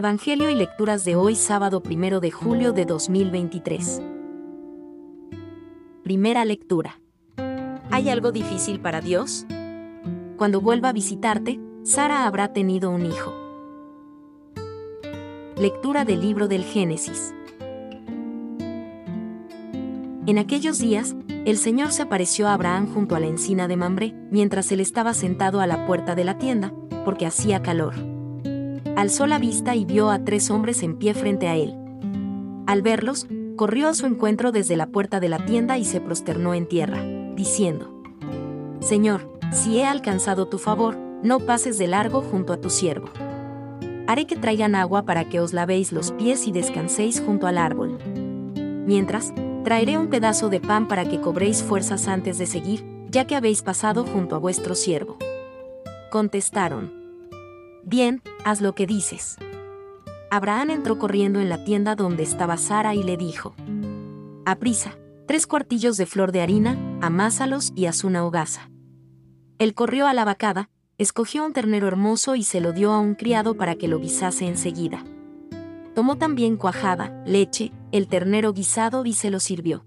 [0.00, 4.00] Evangelio y lecturas de hoy sábado 1 de julio de 2023.
[6.02, 7.02] Primera lectura.
[7.90, 9.44] ¿Hay algo difícil para Dios?
[10.38, 13.34] Cuando vuelva a visitarte, Sara habrá tenido un hijo.
[15.58, 17.34] Lectura del libro del Génesis.
[20.26, 21.14] En aquellos días,
[21.44, 25.12] el Señor se apareció a Abraham junto a la encina de Mambré, mientras él estaba
[25.12, 26.72] sentado a la puerta de la tienda,
[27.04, 28.09] porque hacía calor
[29.00, 31.74] alzó la vista y vio a tres hombres en pie frente a él.
[32.66, 36.52] Al verlos, corrió a su encuentro desde la puerta de la tienda y se prosternó
[36.54, 37.02] en tierra,
[37.34, 38.02] diciendo,
[38.80, 43.08] Señor, si he alcanzado tu favor, no pases de largo junto a tu siervo.
[44.06, 47.98] Haré que traigan agua para que os lavéis los pies y descanséis junto al árbol.
[48.86, 49.32] Mientras,
[49.64, 53.62] traeré un pedazo de pan para que cobréis fuerzas antes de seguir, ya que habéis
[53.62, 55.16] pasado junto a vuestro siervo.
[56.10, 56.99] Contestaron,
[57.84, 59.36] Bien, haz lo que dices.
[60.30, 63.54] Abraham entró corriendo en la tienda donde estaba Sara y le dijo,
[64.44, 68.70] Aprisa, tres cuartillos de flor de harina, amásalos y haz una hogaza.
[69.58, 73.14] Él corrió a la vacada, escogió un ternero hermoso y se lo dio a un
[73.14, 75.04] criado para que lo guisase enseguida.
[75.94, 79.84] Tomó también cuajada, leche, el ternero guisado y se lo sirvió.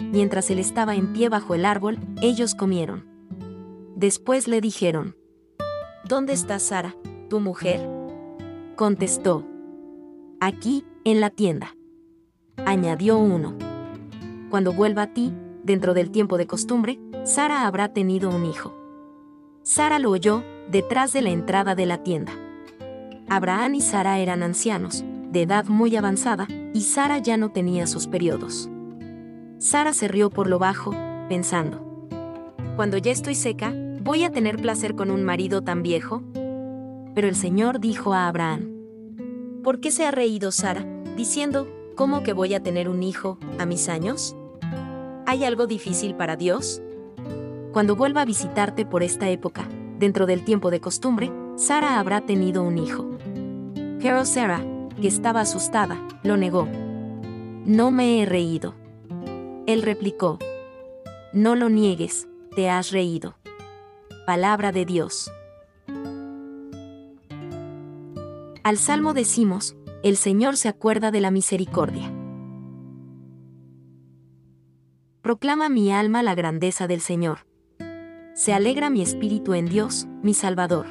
[0.00, 3.06] Mientras él estaba en pie bajo el árbol, ellos comieron.
[3.94, 5.16] Después le dijeron,
[6.10, 6.96] ¿Dónde está Sara?
[7.28, 7.88] ¿Tu mujer?
[8.74, 9.46] Contestó.
[10.40, 11.76] Aquí, en la tienda.
[12.66, 13.54] Añadió uno.
[14.50, 18.74] Cuando vuelva a ti, dentro del tiempo de costumbre, Sara habrá tenido un hijo.
[19.62, 22.32] Sara lo oyó, detrás de la entrada de la tienda.
[23.28, 28.08] Abraham y Sara eran ancianos, de edad muy avanzada, y Sara ya no tenía sus
[28.08, 28.68] periodos.
[29.58, 30.92] Sara se rió por lo bajo,
[31.28, 32.08] pensando.
[32.74, 33.72] Cuando ya estoy seca,
[34.02, 36.22] ¿voy a tener placer con un marido tan viejo?
[37.14, 38.70] Pero el Señor dijo a Abraham,
[39.62, 43.66] ¿por qué se ha reído Sara, diciendo, ¿cómo que voy a tener un hijo a
[43.66, 44.36] mis años?
[45.26, 46.82] ¿Hay algo difícil para Dios?
[47.72, 49.68] Cuando vuelva a visitarte por esta época,
[49.98, 53.06] dentro del tiempo de costumbre, Sara habrá tenido un hijo.
[54.00, 54.64] Pero Sara,
[55.00, 56.66] que estaba asustada, lo negó.
[57.66, 58.74] No me he reído.
[59.66, 60.38] Él replicó,
[61.32, 63.39] No lo niegues, te has reído.
[64.30, 65.28] Palabra de Dios.
[68.62, 69.74] Al Salmo decimos,
[70.04, 72.12] el Señor se acuerda de la misericordia.
[75.20, 77.40] Proclama mi alma la grandeza del Señor.
[78.34, 80.86] Se alegra mi espíritu en Dios, mi Salvador.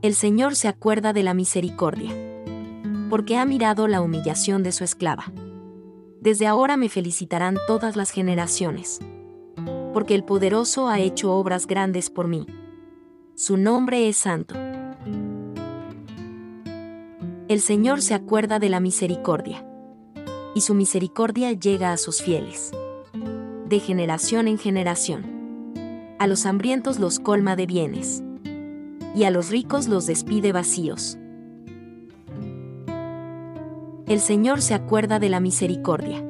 [0.00, 2.12] El Señor se acuerda de la misericordia.
[3.10, 5.24] Porque ha mirado la humillación de su esclava.
[6.20, 9.00] Desde ahora me felicitarán todas las generaciones.
[9.96, 12.46] Porque el poderoso ha hecho obras grandes por mí.
[13.34, 14.54] Su nombre es santo.
[17.48, 19.66] El Señor se acuerda de la misericordia.
[20.54, 22.72] Y su misericordia llega a sus fieles.
[23.70, 26.12] De generación en generación.
[26.18, 28.22] A los hambrientos los colma de bienes.
[29.14, 31.16] Y a los ricos los despide vacíos.
[34.06, 36.22] El Señor se acuerda de la misericordia.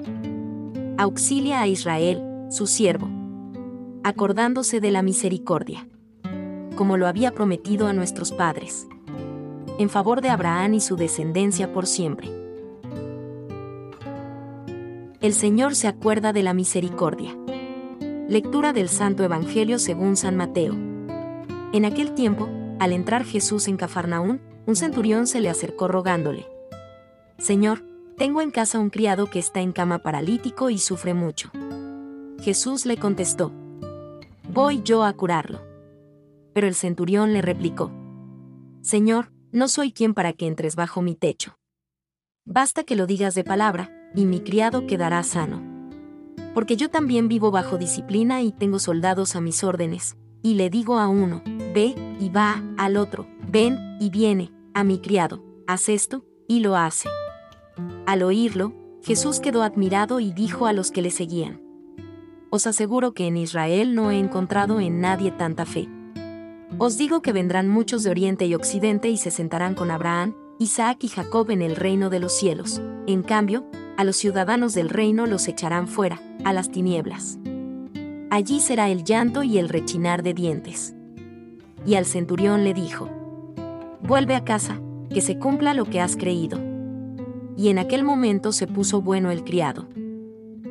[0.99, 3.16] Auxilia a Israel, su siervo.
[4.09, 5.89] Acordándose de la misericordia.
[6.77, 8.87] Como lo había prometido a nuestros padres
[9.81, 12.29] en favor de Abraham y su descendencia por siempre.
[15.21, 17.37] El Señor se acuerda de la misericordia.
[18.29, 20.75] Lectura del Santo Evangelio según San Mateo.
[21.73, 26.47] En aquel tiempo, al entrar Jesús en Cafarnaún, un centurión se le acercó rogándole.
[27.39, 27.83] Señor,
[28.17, 31.51] tengo en casa un criado que está en cama paralítico y sufre mucho.
[32.41, 33.53] Jesús le contestó,
[34.57, 35.61] Voy yo a curarlo.
[36.55, 37.93] Pero el centurión le replicó,
[38.81, 41.59] Señor, no soy quien para que entres bajo mi techo.
[42.47, 45.61] Basta que lo digas de palabra, y mi criado quedará sano.
[46.55, 50.99] Porque yo también vivo bajo disciplina y tengo soldados a mis órdenes, y le digo
[50.99, 51.43] a uno,
[51.75, 56.77] ve y va, al otro, ven y viene, a mi criado, haz esto, y lo
[56.77, 57.11] hace.
[58.07, 61.66] Al oírlo, Jesús quedó admirado y dijo a los que le seguían,
[62.57, 65.91] Os aseguro que en Israel no he encontrado en nadie tanta fe.
[66.79, 71.05] Os digo que vendrán muchos de oriente y occidente y se sentarán con Abraham, Isaac
[71.05, 72.81] y Jacob en el reino de los cielos.
[73.07, 73.67] En cambio,
[73.99, 77.39] a los ciudadanos del reino los echarán fuera, a las tinieblas.
[78.31, 80.95] Allí será el llanto y el rechinar de dientes.
[81.85, 83.11] Y al centurión le dijo,
[84.01, 84.81] Vuelve a casa,
[85.13, 86.59] que se cumpla lo que has creído.
[87.55, 89.89] Y en aquel momento se puso bueno el criado.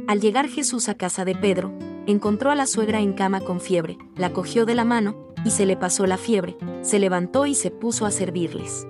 [0.08, 1.74] Al llegar Jesús a casa de Pedro,
[2.06, 5.66] encontró a la suegra en cama con fiebre, la cogió de la mano, y se
[5.66, 8.86] le pasó la fiebre, se levantó y se puso a servirles.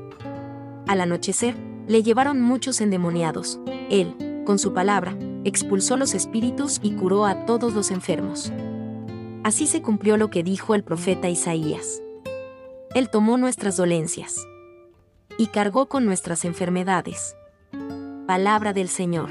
[0.87, 1.55] Al anochecer,
[1.87, 3.59] le llevaron muchos endemoniados.
[3.89, 8.51] Él, con su palabra, expulsó los espíritus y curó a todos los enfermos.
[9.43, 12.01] Así se cumplió lo que dijo el profeta Isaías.
[12.93, 14.45] Él tomó nuestras dolencias
[15.37, 17.35] y cargó con nuestras enfermedades.
[18.27, 19.29] Palabra del Señor.